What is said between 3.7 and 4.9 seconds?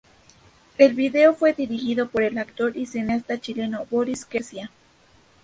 Boris Quercia.